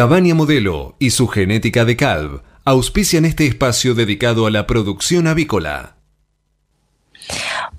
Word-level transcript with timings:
Cabaña 0.00 0.34
Modelo 0.34 0.96
y 0.98 1.10
su 1.10 1.28
genética 1.28 1.84
de 1.84 1.94
calv 1.94 2.40
auspician 2.64 3.26
este 3.26 3.46
espacio 3.46 3.94
dedicado 3.94 4.46
a 4.46 4.50
la 4.50 4.66
producción 4.66 5.26
avícola. 5.26 5.98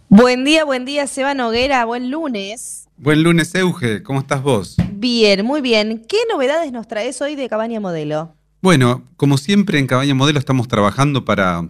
Buen 0.08 0.46
día, 0.46 0.64
buen 0.64 0.86
día, 0.86 1.08
Seba 1.08 1.34
Noguera, 1.34 1.84
buen 1.84 2.12
lunes. 2.12 2.88
Buen 2.96 3.24
lunes, 3.24 3.56
Euge, 3.56 4.04
¿cómo 4.04 4.20
estás 4.20 4.44
vos? 4.44 4.78
Bien, 4.94 5.44
muy 5.44 5.62
bien. 5.62 6.06
¿Qué 6.08 6.18
novedades 6.32 6.72
nos 6.72 6.88
traes 6.88 7.20
hoy 7.24 7.34
de 7.34 7.50
Cabaña 7.50 7.80
Modelo? 7.80 8.36
Bueno, 8.62 9.04
como 9.18 9.40
siempre 9.40 9.80
en 9.80 9.88
Cabaña 9.88 10.14
Modelo 10.14 10.38
estamos 10.38 10.68
trabajando 10.68 11.26
para 11.26 11.70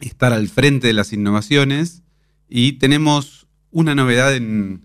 estar 0.00 0.34
al 0.34 0.48
frente 0.48 0.88
de 0.88 0.92
las 0.92 1.14
innovaciones 1.14 2.02
y 2.50 2.72
tenemos 2.72 3.46
una 3.70 3.94
novedad 3.94 4.36
en, 4.36 4.84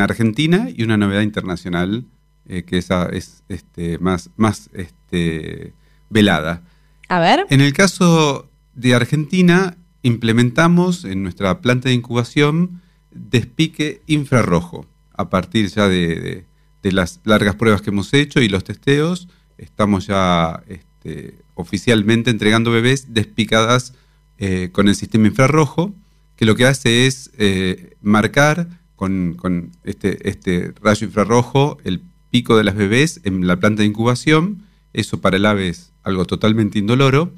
Argentina 0.00 0.68
y 0.74 0.82
una 0.82 0.96
novedad 0.96 1.22
internacional 1.22 2.06
eh, 2.48 2.62
que 2.62 2.78
esa 2.78 3.06
es 3.06 3.42
este, 3.48 3.98
más, 3.98 4.30
más 4.36 4.70
este, 4.72 5.72
velada. 6.10 6.62
A 7.08 7.20
ver. 7.20 7.46
En 7.50 7.60
el 7.60 7.72
caso 7.72 8.48
de 8.74 8.94
Argentina, 8.94 9.76
implementamos 10.02 11.04
en 11.04 11.22
nuestra 11.22 11.60
planta 11.60 11.88
de 11.88 11.94
incubación 11.94 12.80
despique 13.10 14.02
infrarrojo. 14.06 14.86
A 15.14 15.30
partir 15.30 15.68
ya 15.68 15.88
de, 15.88 16.44
las 16.82 17.20
largas 17.24 17.56
pruebas 17.56 17.82
que 17.82 17.90
hemos 17.90 18.14
hecho 18.14 18.40
y 18.40 18.48
los 18.48 18.64
testeos, 18.64 19.28
estamos 19.58 20.06
ya 20.06 20.62
este, 20.68 21.34
oficialmente 21.54 22.30
entregando 22.30 22.70
bebés 22.70 23.12
despicadas 23.12 23.92
eh, 24.38 24.70
con 24.72 24.88
el 24.88 24.94
sistema 24.94 25.26
infrarrojo, 25.26 25.94
que 26.36 26.46
lo 26.46 26.54
que 26.54 26.64
hace 26.64 27.06
es 27.06 27.30
eh, 27.36 27.96
marcar 28.00 28.68
con, 28.96 29.72
este, 29.84 30.28
este, 30.28 30.72
rayo 30.82 31.06
infrarrojo 31.06 31.78
el 31.84 32.00
pico 32.30 32.56
de 32.56 32.64
las 32.64 32.74
bebés 32.74 33.20
en 33.24 33.46
la 33.46 33.58
planta 33.58 33.82
de 33.82 33.88
incubación. 33.88 34.64
Eso 34.92 35.20
para 35.20 35.36
el 35.36 35.46
ave 35.46 35.68
es 35.68 35.92
algo 36.02 36.24
totalmente 36.24 36.78
indoloro. 36.78 37.32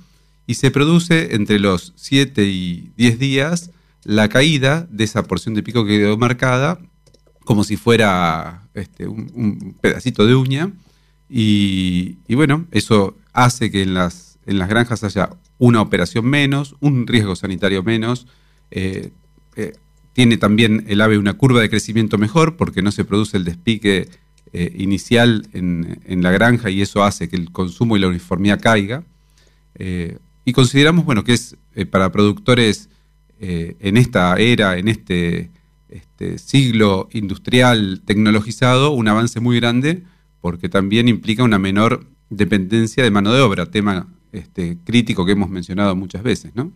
Y 0.47 0.55
se 0.55 0.71
produce 0.71 1.35
entre 1.35 1.59
los 1.59 1.93
7 1.97 2.45
y 2.47 2.93
10 2.97 3.19
días 3.19 3.71
la 4.05 4.29
caída 4.29 4.87
de 4.91 5.05
esa 5.05 5.23
porción 5.25 5.55
de 5.55 5.63
pico 5.63 5.85
que 5.85 5.99
quedó 5.99 6.17
marcada 6.17 6.81
como 7.45 7.65
si 7.65 7.77
fuera 7.77 8.69
este, 8.75 9.09
un, 9.09 9.77
pedacito 9.81 10.27
de 10.27 10.35
uña. 10.35 10.73
Y, 11.29 12.17
bueno, 12.35 12.67
eso 12.71 13.17
hace 13.33 13.71
que 13.71 13.83
en 13.83 13.95
las, 13.95 14.39
granjas 14.47 15.05
haya 15.05 15.31
una 15.59 15.81
operación 15.81 16.27
menos, 16.27 16.77
un 16.81 17.07
riesgo 17.07 17.37
sanitario 17.37 17.83
menos, 17.83 18.27
eh, 18.71 19.11
eh, 19.57 19.73
tiene 20.13 20.37
también 20.37 20.85
el 20.89 21.01
ave 21.01 21.19
una 21.19 21.35
curva 21.35 21.61
de 21.61 21.71
crecimiento 21.71 22.19
mejor 22.19 22.57
porque 22.57 22.83
no 22.83 22.93
se 22.93 23.05
produce 23.05 23.37
el 23.37 23.45
despique 23.45 24.09
eh, 24.53 24.73
inicial 24.77 25.47
en, 25.53 26.01
en, 26.05 26.23
la 26.23 26.31
granja 26.31 26.71
y 26.71 26.83
eso 26.83 27.03
hace 27.05 27.29
que 27.29 27.37
el 27.37 27.53
consumo 27.53 27.97
y 27.97 28.01
la 28.01 28.09
uniformidad 28.09 28.61
caiga. 28.61 29.05
Y 30.45 30.53
consideramos, 30.53 31.05
bueno, 31.05 31.25
que 31.25 31.33
es 31.35 31.57
eh, 31.75 31.87
para 31.87 32.11
productores 32.11 32.89
eh, 33.39 33.77
en 33.81 33.97
esta 33.97 34.37
era, 34.37 34.79
en 34.79 34.89
este, 34.89 35.51
este, 35.89 36.39
siglo 36.39 37.09
industrial 37.13 38.03
tecnologizado, 38.05 38.91
un 38.91 39.09
avance 39.09 39.41
muy 39.41 39.61
grande, 39.61 40.03
porque 40.41 40.69
también 40.69 41.09
implica 41.09 41.45
una 41.45 41.59
menor 41.59 42.07
dependencia 42.31 43.05
de 43.05 43.11
mano 43.11 43.33
de 43.33 43.41
obra, 43.41 43.67
tema 43.67 44.09
este, 44.33 44.79
crítico 44.85 45.25
que 45.25 45.33
hemos 45.33 45.51
mencionado 45.51 45.95
muchas 45.95 46.23
veces, 46.23 46.53
¿no? 46.55 46.73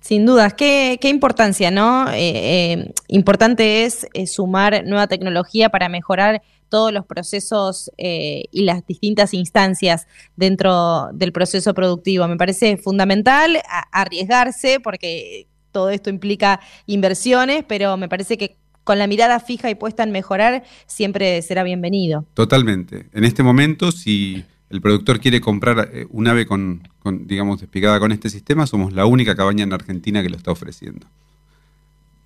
Sin 0.00 0.24
dudas, 0.26 0.54
qué, 0.54 0.98
importancia, 1.04 1.70
¿no? 1.70 2.06
Eh, 2.12 2.92
importante 3.08 3.84
es 3.84 4.06
sumar 4.26 4.84
nueva 4.86 5.06
tecnología 5.06 5.68
para 5.68 5.88
mejorar 5.88 6.42
todos 6.70 6.92
los 6.92 7.04
procesos 7.04 7.90
eh, 7.98 8.44
y 8.50 8.62
las 8.62 8.86
distintas 8.86 9.34
instancias 9.34 10.06
dentro 10.36 11.10
del 11.12 11.32
proceso 11.32 11.74
productivo. 11.74 12.26
Me 12.28 12.38
parece 12.38 12.78
fundamental 12.78 13.60
arriesgarse 13.92 14.80
porque 14.80 15.48
todo 15.72 15.90
esto 15.90 16.08
implica 16.08 16.60
inversiones, 16.86 17.64
pero 17.68 17.98
me 17.98 18.08
parece 18.08 18.38
que 18.38 18.56
con 18.84 18.98
la 18.98 19.06
mirada 19.06 19.40
fija 19.40 19.68
y 19.68 19.74
puesta 19.74 20.02
en 20.02 20.10
mejorar 20.10 20.64
siempre 20.86 21.42
será 21.42 21.62
bienvenido. 21.62 22.24
Totalmente. 22.34 23.06
En 23.12 23.24
este 23.24 23.42
momento, 23.42 23.92
si 23.92 24.44
el 24.70 24.80
productor 24.80 25.20
quiere 25.20 25.40
comprar 25.40 25.90
eh, 25.92 26.06
un 26.10 26.28
ave 26.28 26.46
con, 26.46 26.88
con, 27.00 27.26
digamos, 27.26 27.60
despegada 27.60 27.98
con 27.98 28.12
este 28.12 28.30
sistema, 28.30 28.66
somos 28.66 28.92
la 28.92 29.04
única 29.04 29.34
cabaña 29.34 29.64
en 29.64 29.72
Argentina 29.72 30.22
que 30.22 30.30
lo 30.30 30.36
está 30.36 30.52
ofreciendo. 30.52 31.06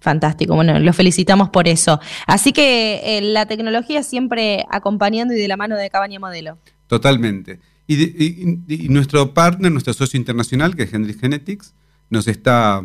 Fantástico, 0.05 0.55
bueno, 0.55 0.79
lo 0.79 0.93
felicitamos 0.93 1.49
por 1.49 1.67
eso. 1.67 1.99
Así 2.27 2.53
que 2.53 3.01
eh, 3.03 3.23
la 3.23 3.47
tecnología 3.47 4.03
siempre 4.03 4.67
acompañando 4.71 5.33
y 5.33 5.39
de 5.39 5.49
la 5.49 5.57
mano 5.57 5.77
de 5.77 5.89
Cabaña 5.89 6.21
Modelo. 6.21 6.59
Totalmente. 6.89 7.59
Y, 7.87 8.89
nuestro 8.91 9.33
partner, 9.33 9.73
nuestro 9.73 9.95
socio 9.95 10.19
internacional, 10.19 10.77
que 10.77 10.83
es 10.83 10.93
Hendrix 10.93 11.21
Genetics, 11.21 11.75
nos 12.11 12.29
está 12.29 12.85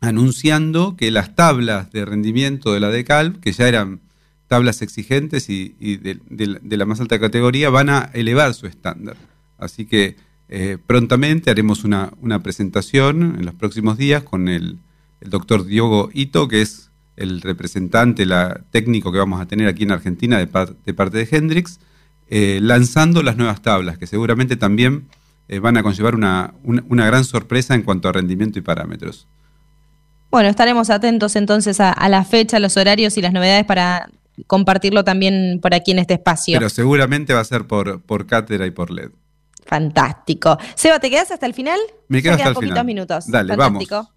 anunciando 0.00 0.96
que 0.96 1.10
las 1.10 1.34
tablas 1.34 1.90
de 1.90 2.04
rendimiento 2.04 2.72
de 2.72 2.78
la 2.78 2.90
DECALV, 2.90 3.40
que 3.40 3.50
ya 3.50 3.66
eran 3.66 4.00
tablas 4.54 4.82
exigentes 4.82 5.50
y, 5.50 5.74
de, 5.96 6.76
la 6.76 6.86
más 6.86 7.00
alta 7.00 7.18
categoría, 7.18 7.70
van 7.70 7.90
a 7.90 8.10
elevar 8.12 8.54
su 8.54 8.68
estándar. 8.68 9.16
Así 9.58 9.84
que 9.84 10.16
eh, 10.48 10.78
prontamente 10.86 11.50
haremos 11.50 11.82
una, 11.82 12.12
presentación 12.40 13.34
en 13.38 13.46
los 13.46 13.54
próximos 13.54 13.98
días 13.98 14.22
con 14.22 14.46
el 14.48 14.78
doctor 15.20 15.64
Diogo 15.64 16.08
Ito, 16.12 16.46
que 16.46 16.62
es 16.62 16.90
el 17.16 17.40
representante 17.40 18.26
la, 18.26 18.60
técnico 18.70 19.10
que 19.10 19.18
vamos 19.18 19.40
a 19.40 19.46
tener 19.46 19.66
aquí 19.66 19.82
en 19.82 19.90
Argentina 19.90 20.38
de, 20.38 20.46
parte 20.46 21.18
de 21.18 21.28
Hendrix, 21.28 21.80
eh, 22.30 22.60
lanzando 22.62 23.24
las 23.24 23.36
nuevas 23.36 23.60
tablas, 23.60 23.98
que 23.98 24.06
seguramente 24.06 24.56
también 24.56 25.06
eh, 25.48 25.58
van 25.58 25.76
a 25.76 25.82
conllevar 25.82 26.14
una, 26.14 26.54
gran 26.88 27.24
sorpresa 27.24 27.74
en 27.74 27.82
cuanto 27.82 28.08
a 28.08 28.12
rendimiento 28.12 28.60
y 28.60 28.62
parámetros. 28.62 29.26
Bueno, 30.30 30.48
estaremos 30.48 30.90
atentos 30.90 31.34
entonces 31.34 31.80
a, 31.80 32.08
la 32.08 32.24
fecha, 32.24 32.58
los 32.58 32.76
horarios 32.76 33.16
y 33.18 33.22
las 33.22 33.32
novedades 33.32 33.64
para 33.64 34.10
compartirlo 34.46 35.04
también 35.04 35.60
por 35.62 35.74
aquí 35.74 35.92
en 35.92 35.98
este 35.98 36.14
espacio. 36.14 36.58
Pero 36.58 36.70
seguramente 36.70 37.34
va 37.34 37.40
a 37.40 37.44
ser 37.44 37.66
por, 37.66 38.02
por 38.02 38.26
cátedra 38.26 38.66
y 38.66 38.70
por 38.70 38.90
LED. 38.90 39.10
Fantástico. 39.66 40.58
Seba, 40.74 41.00
¿te 41.00 41.10
quedas 41.10 41.30
hasta 41.30 41.46
el 41.46 41.54
final? 41.54 41.78
Me 42.08 42.22
quedo 42.22 42.34
hasta 42.34 42.48
el 42.48 42.54
poquitos 42.54 42.84
minutos. 42.84 43.30
Dale, 43.30 43.56
Fantástico. 43.56 43.94
vamos. 43.94 44.10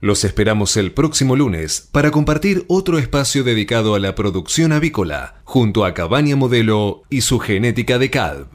Los 0.00 0.24
esperamos 0.24 0.76
el 0.76 0.92
próximo 0.92 1.36
lunes 1.36 1.88
para 1.90 2.10
compartir 2.10 2.66
otro 2.68 2.98
espacio 2.98 3.44
dedicado 3.44 3.94
a 3.94 3.98
la 3.98 4.14
producción 4.14 4.72
avícola, 4.72 5.36
junto 5.44 5.86
a 5.86 5.94
Cabaña 5.94 6.36
Modelo 6.36 7.02
y 7.08 7.22
su 7.22 7.38
genética 7.38 7.98
de 7.98 8.10
calv. 8.10 8.46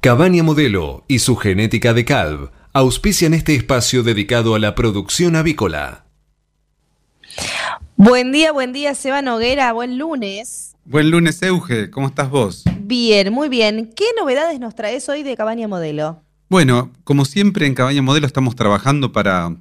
Cabaña 0.00 0.42
Modelo 0.42 1.04
y 1.06 1.20
su 1.20 1.36
genética 1.36 1.94
de 1.94 2.04
calv 2.04 2.50
auspician 2.72 3.34
este 3.34 3.54
espacio 3.54 4.02
dedicado 4.02 4.54
a 4.54 4.58
la 4.58 4.74
producción 4.74 5.36
avícola. 5.36 6.06
Buen 8.02 8.32
día, 8.32 8.50
buen 8.50 8.72
día, 8.72 8.94
Seba 8.94 9.20
Noguera, 9.20 9.74
buen 9.74 9.98
lunes. 9.98 10.74
Buen 10.86 11.10
lunes, 11.10 11.42
Euge, 11.42 11.90
¿cómo 11.90 12.06
estás 12.06 12.30
vos? 12.30 12.64
Bien, 12.80 13.30
muy 13.30 13.50
bien. 13.50 13.92
¿Qué 13.94 14.06
novedades 14.18 14.58
nos 14.58 14.74
traes 14.74 15.06
hoy 15.10 15.22
de 15.22 15.36
Cabaña 15.36 15.68
Modelo? 15.68 16.22
Bueno, 16.48 16.94
como 17.04 17.26
siempre 17.26 17.66
en 17.66 17.74
Cabaña 17.74 18.00
Modelo 18.00 18.26
estamos 18.26 18.56
trabajando 18.56 19.12
para 19.12 19.54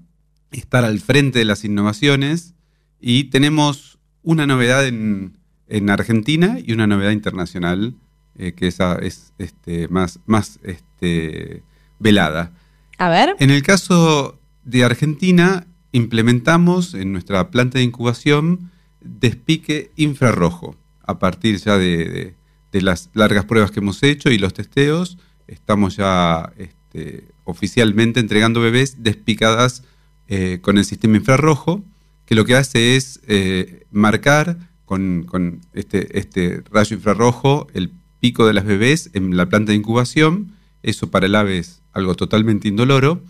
estar 0.51 0.85
al 0.85 1.01
frente 1.01 1.39
de 1.39 1.44
las 1.44 1.66
innovaciones 1.66 2.53
y 3.01 3.25
tenemos 3.25 3.99
una 4.23 4.47
novedad 4.47 4.88
en, 4.88 5.35
Argentina 5.89 6.59
y 6.63 6.72
una 6.72 6.88
novedad 6.88 7.11
internacional 7.11 7.94
eh, 8.38 8.53
que 8.53 8.67
esa 8.67 8.95
es 8.99 9.33
este, 9.38 9.89
más, 9.89 10.22
más 10.25 10.59
este, 10.63 11.61
velada. 11.99 12.53
A 12.99 13.09
ver. 13.09 13.35
En 13.39 13.49
el 13.49 13.63
caso 13.63 14.39
de 14.63 14.85
Argentina, 14.85 15.67
implementamos 15.91 16.94
en 16.94 17.11
nuestra 17.11 17.50
planta 17.50 17.77
de 17.79 17.83
incubación 17.83 18.72
despique 19.01 19.91
infrarrojo. 19.95 20.75
A 21.03 21.19
partir 21.19 21.57
ya 21.57 21.77
de, 21.77 22.35
las 22.72 23.09
largas 23.13 23.45
pruebas 23.45 23.72
que 23.72 23.79
hemos 23.79 24.03
hecho 24.03 24.29
y 24.29 24.38
los 24.38 24.53
testeos, 24.53 25.17
estamos 25.47 25.96
ya 25.96 26.52
este, 26.58 27.25
oficialmente 27.43 28.19
entregando 28.19 28.61
bebés 28.61 29.02
despicadas 29.03 29.84
eh, 30.28 30.59
con 30.61 30.78
el 30.78 30.85
sistema 30.85 31.17
infrarrojo, 31.17 31.84
que 32.25 32.35
lo 32.35 32.46
que 32.46 32.55
hace 32.55 32.96
es 32.96 33.19
eh, 33.28 33.85
marcar 33.91 34.58
con, 34.85 35.61
este, 35.73 36.19
este, 36.19 36.64
rayo 36.72 36.96
infrarrojo 36.96 37.67
el 37.73 37.91
pico 38.19 38.46
de 38.46 38.53
las 38.53 38.66
bebés 38.66 39.09
en 39.14 39.37
la 39.37 39.47
planta 39.47 39.72
de 39.72 39.78
incubación. 39.78 40.53
Eso 40.84 41.09
para 41.09 41.25
el 41.25 41.35
ave 41.35 41.59
es 41.59 41.81
algo 41.93 42.16
totalmente 42.16 42.67
indoloro. 42.67 43.22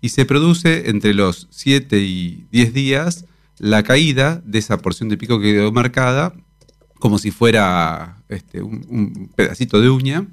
Y 0.00 0.10
se 0.10 0.24
produce 0.24 0.90
entre 0.90 1.14
los 1.14 1.48
7 1.50 1.98
y 1.98 2.46
10 2.52 2.72
días 2.72 3.24
la 3.58 3.82
caída 3.82 4.42
de 4.44 4.58
esa 4.58 4.78
porción 4.78 5.08
de 5.08 5.16
pico 5.16 5.40
que 5.40 5.52
quedó 5.52 5.72
marcada 5.72 6.34
como 6.98 7.18
si 7.18 7.30
fuera 7.30 8.22
este, 8.28 8.62
un, 8.62 9.30
pedacito 9.34 9.80
de 9.80 9.90
uña. 9.90 10.26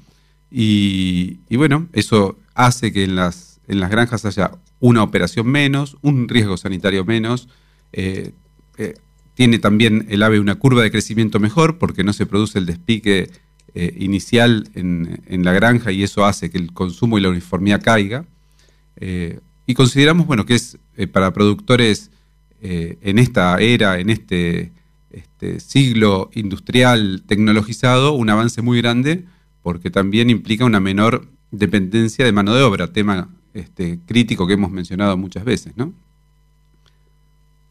Y, 0.50 1.40
bueno, 1.56 1.88
eso 1.94 2.38
hace 2.54 2.94
que 2.94 3.04
en 3.04 3.16
las, 3.16 3.60
en 3.68 3.80
las 3.80 3.90
granjas 3.90 4.26
haya 4.26 4.52
una 4.80 5.02
operación 5.02 5.48
menos, 5.48 5.98
un 6.02 6.28
riesgo 6.28 6.58
sanitario 6.58 7.06
menos. 7.06 7.50
Eh, 7.92 8.32
eh, 8.78 8.96
tiene 9.34 9.58
también 9.58 10.06
el 10.10 10.22
ave 10.22 10.40
una 10.40 10.56
curva 10.56 10.84
de 10.84 10.92
crecimiento 10.92 11.40
mejor 11.40 11.80
porque 11.80 12.04
no 12.04 12.14
se 12.14 12.28
produce 12.28 12.60
el 12.60 12.68
despique 12.68 13.32
eh, 13.74 13.96
inicial 13.98 14.70
en, 14.76 15.44
la 15.44 15.54
granja 15.54 15.92
y 15.92 16.04
eso 16.04 16.26
hace 16.26 16.52
que 16.52 16.60
el 16.60 16.72
consumo 16.72 17.18
y 17.18 17.22
la 17.22 17.30
uniformidad 17.30 17.82
caiga. 17.82 18.26
Eh, 19.66 19.72
y 19.72 19.74
consideramos 19.74 20.28
bueno, 20.28 20.46
que 20.46 20.56
es 20.56 20.78
eh, 20.98 21.08
para 21.08 21.34
productores 21.34 22.10
en 22.66 23.20
esta 23.20 23.58
era, 23.58 24.00
en 24.00 24.10
este, 24.10 24.72
este, 25.12 25.60
siglo 25.60 26.30
industrial 26.34 27.22
tecnologizado, 27.28 28.14
un 28.14 28.30
avance 28.30 28.62
muy 28.62 28.82
grande 28.82 29.26
porque 29.62 29.90
también 29.90 30.30
implica 30.30 30.64
una 30.64 30.80
menor 30.80 31.28
dependencia 31.52 32.24
de 32.24 32.32
mano 32.32 32.54
de 32.54 32.64
obra, 32.64 32.88
tema 32.88 33.30
este, 33.54 34.00
crítico 34.06 34.48
que 34.48 34.54
hemos 34.54 34.72
mencionado 34.72 35.18
muchas 35.18 35.44
veces, 35.44 35.76
¿no? 35.76 35.94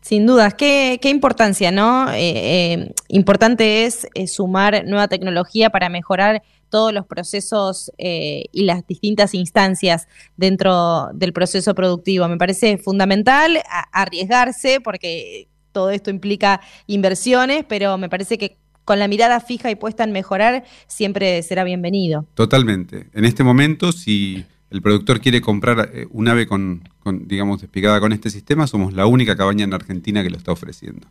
Sin 0.01 0.27
dudas, 0.27 0.55
qué, 0.55 0.99
importancia, 1.05 1.71
¿no? 1.71 2.11
Eh, 2.11 2.73
eh, 2.73 2.93
importante 3.09 3.85
es 3.85 4.09
eh, 4.15 4.27
sumar 4.27 4.85
nueva 4.85 5.07
tecnología 5.07 5.71
para 5.71 5.89
mejorar 5.89 6.43
todos 6.73 6.93
los 6.93 7.07
procesos 7.07 7.93
y 7.99 8.63
las 8.65 8.87
distintas 8.87 9.35
instancias 9.35 10.09
dentro 10.37 11.11
del 11.13 11.33
proceso 11.33 11.75
productivo. 11.75 12.27
Me 12.29 12.39
parece 12.39 12.79
fundamental 12.79 13.63
arriesgarse 13.93 14.81
porque 14.81 15.49
todo 15.73 15.91
esto 15.91 16.11
implica 16.11 16.61
inversiones, 16.87 17.65
pero 17.69 17.99
me 17.99 18.09
parece 18.09 18.39
que 18.39 18.57
con 18.85 18.99
la 18.99 19.09
mirada 19.09 19.41
fija 19.41 19.71
y 19.71 19.77
puesta 19.77 20.05
en 20.05 20.13
mejorar 20.13 20.65
siempre 20.87 21.43
será 21.43 21.65
bienvenido. 21.65 22.27
Totalmente. 22.35 23.07
En 23.13 23.25
este 23.25 23.45
momento, 23.45 23.93
si 23.93 24.45
el 24.71 24.83
productor 24.83 25.21
quiere 25.21 25.41
comprar 25.41 25.91
eh, 25.93 26.07
un 26.11 26.29
ave 26.29 26.47
con, 26.47 26.83
digamos, 27.27 27.61
despegada 27.61 28.01
con 28.01 28.13
este 28.13 28.31
sistema, 28.31 28.67
somos 28.67 28.95
la 28.95 29.07
única 29.07 29.37
cabaña 29.37 29.65
en 29.65 29.75
Argentina 29.75 30.23
que 30.23 30.31
lo 30.31 30.37
está 30.37 30.53
ofreciendo. 30.53 31.07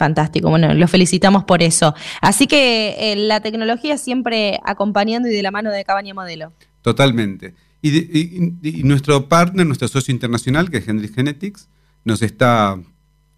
Fantástico, 0.00 0.48
bueno, 0.48 0.72
lo 0.72 0.88
felicitamos 0.88 1.44
por 1.44 1.62
eso. 1.62 1.94
Así 2.22 2.46
que 2.46 3.12
eh, 3.12 3.16
la 3.16 3.40
tecnología 3.40 3.98
siempre 3.98 4.58
acompañando 4.64 5.28
y 5.28 5.32
de 5.32 5.42
la 5.42 5.50
mano 5.50 5.70
de 5.70 5.84
Cabaña 5.84 6.14
Modelo. 6.14 6.54
Totalmente. 6.80 7.52
Y, 7.82 8.80
nuestro 8.82 9.28
partner, 9.28 9.66
nuestro 9.66 9.88
socio 9.88 10.10
internacional, 10.10 10.70
que 10.70 10.78
es 10.78 10.88
Hendrix 10.88 11.14
Genetics, 11.14 11.68
nos 12.04 12.22
está 12.22 12.80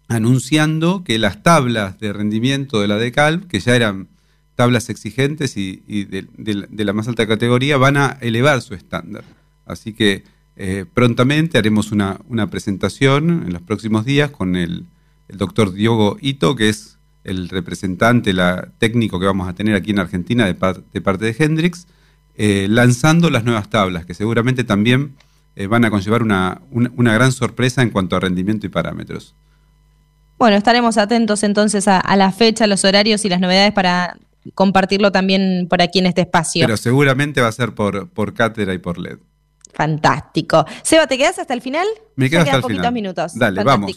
anunciando 0.07 1.03
que 1.03 1.19
las 1.19 1.43
tablas 1.43 1.99
de 1.99 2.13
rendimiento 2.13 2.79
de 2.79 2.87
la 2.87 2.95
DECALV, 2.95 3.45
que 3.47 3.59
ya 3.59 3.75
eran 3.75 4.07
tablas 4.55 4.89
exigentes 4.89 5.57
y, 5.57 5.83
de, 6.05 6.25
la 6.85 6.93
más 6.93 7.09
alta 7.09 7.27
categoría 7.27 7.75
van 7.75 7.97
a 7.97 8.17
elevar 8.21 8.61
su 8.61 8.73
estándar. 8.73 9.25
Así 9.65 9.91
que 9.91 10.23
eh, 10.55 10.85
prontamente 10.93 11.57
haremos 11.57 11.91
una, 11.91 12.21
presentación 12.49 13.43
en 13.47 13.51
los 13.51 13.61
próximos 13.61 14.05
días 14.05 14.31
con 14.31 14.55
el, 14.55 14.85
doctor 15.29 15.73
Diogo 15.73 16.17
Ito, 16.21 16.55
que 16.55 16.69
es 16.69 16.97
el 17.23 17.49
representante 17.49 18.33
la, 18.33 18.69
técnico 18.79 19.19
que 19.19 19.25
vamos 19.25 19.47
a 19.47 19.53
tener 19.53 19.75
aquí 19.75 19.91
en 19.91 19.99
Argentina 19.99 20.45
de, 20.45 20.55
parte 20.55 21.25
de 21.25 21.35
Hendrix, 21.37 21.87
eh, 22.35 22.67
lanzando 22.69 23.29
las 23.29 23.43
nuevas 23.43 23.69
tablas, 23.69 24.05
que 24.05 24.13
seguramente 24.13 24.63
también 24.63 25.15
eh, 25.55 25.67
van 25.67 25.85
a 25.85 25.89
conllevar 25.89 26.23
una, 26.23 26.61
gran 26.97 27.31
sorpresa 27.31 27.81
en 27.81 27.91
cuanto 27.91 28.15
a 28.15 28.19
rendimiento 28.19 28.65
y 28.65 28.69
parámetros. 28.69 29.35
Bueno, 30.37 30.57
estaremos 30.57 30.97
atentos 30.97 31.43
entonces 31.43 31.87
a, 31.87 31.99
a 31.99 32.15
la 32.17 32.31
fecha, 32.31 32.67
los 32.67 32.83
horarios 32.83 33.23
y 33.23 33.29
las 33.29 33.39
novedades 33.39 33.71
para 33.71 34.17
compartirlo 34.55 35.11
también 35.11 35.67
por 35.69 35.81
aquí 35.81 35.99
en 35.99 36.07
este 36.07 36.21
espacio. 36.21 36.65
Pero 36.65 36.77
seguramente 36.77 37.39
va 37.39 37.47
a 37.47 37.51
ser 37.51 37.73
por, 37.73 38.09
por 38.09 38.33
cátedra 38.33 38.73
y 38.73 38.77
por 38.77 38.97
LED. 38.97 39.19
Fantástico. 39.73 40.65
Seba, 40.83 41.07
¿te 41.07 41.17
quedas 41.17 41.39
hasta 41.39 41.53
el 41.53 41.61
final? 41.61 41.87
Me 42.15 42.29
quedo 42.29 42.41
hasta 42.41 42.57
el 42.57 42.61
poquitos 42.61 42.91
minutos. 42.91 43.35
Dale, 43.35 43.63
vamos. 43.63 43.91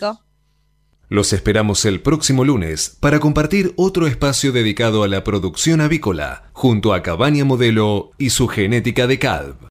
Los 1.09 1.33
esperamos 1.33 1.85
el 1.85 2.01
próximo 2.01 2.45
lunes 2.45 2.97
para 2.99 3.21
compartir 3.21 3.73
otro 3.77 4.09
espacio 4.09 4.51
dedicado 4.51 5.05
a 5.05 5.09
la 5.09 5.23
producción 5.23 5.81
avícola, 5.81 6.51
junto 6.53 6.93
a 6.93 7.03
Cabaña 7.05 7.45
Modelo 7.45 8.11
y 8.19 8.31
su 8.31 8.49
genética 8.49 9.07
de 9.07 9.21
CALV. 9.21 9.57